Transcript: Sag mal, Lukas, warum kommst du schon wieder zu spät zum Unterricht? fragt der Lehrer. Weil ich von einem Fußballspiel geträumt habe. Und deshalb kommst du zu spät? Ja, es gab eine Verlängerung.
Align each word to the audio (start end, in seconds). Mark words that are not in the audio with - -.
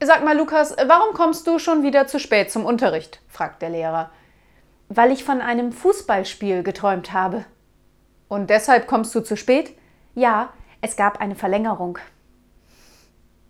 Sag 0.00 0.24
mal, 0.24 0.36
Lukas, 0.36 0.76
warum 0.86 1.12
kommst 1.12 1.48
du 1.48 1.58
schon 1.58 1.82
wieder 1.82 2.06
zu 2.06 2.20
spät 2.20 2.52
zum 2.52 2.64
Unterricht? 2.64 3.20
fragt 3.26 3.62
der 3.62 3.70
Lehrer. 3.70 4.10
Weil 4.88 5.10
ich 5.10 5.24
von 5.24 5.40
einem 5.40 5.72
Fußballspiel 5.72 6.62
geträumt 6.62 7.12
habe. 7.12 7.44
Und 8.28 8.48
deshalb 8.48 8.86
kommst 8.86 9.12
du 9.16 9.20
zu 9.20 9.36
spät? 9.36 9.76
Ja, 10.14 10.52
es 10.82 10.94
gab 10.94 11.20
eine 11.20 11.34
Verlängerung. 11.34 11.98